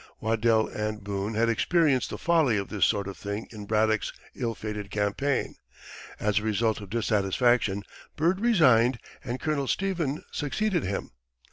Waddell 0.19 0.67
and 0.67 1.03
Boone 1.03 1.35
had 1.35 1.47
experienced 1.47 2.09
the 2.09 2.17
folly 2.17 2.57
of 2.57 2.69
this 2.69 2.87
sort 2.87 3.07
of 3.07 3.17
thing 3.17 3.47
in 3.51 3.67
Braddock's 3.67 4.11
ill 4.33 4.55
fated 4.55 4.89
campaign. 4.89 5.57
As 6.19 6.39
a 6.39 6.43
result 6.43 6.81
of 6.81 6.89
dissatisfaction, 6.89 7.83
Byrd 8.15 8.39
resigned, 8.39 8.97
and 9.23 9.39
Colonel 9.39 9.67
Stephen 9.67 10.23
succeeded 10.31 10.81
him. 10.81 11.11